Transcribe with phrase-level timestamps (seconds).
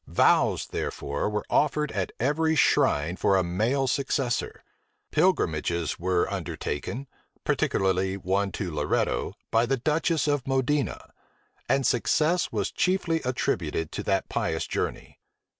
[0.07, 4.63] Vows, therefore, were offered at every shrine for a male successor:
[5.11, 7.05] pilgrimages were undertaken,
[7.43, 11.11] particularly one to Loretto, by the duchess of Modena;
[11.69, 15.19] and success was chiefly attributed to that pious journey.